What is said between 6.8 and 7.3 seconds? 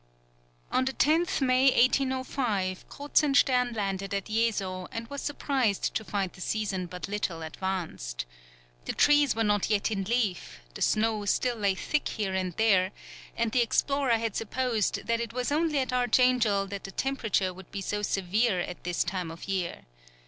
but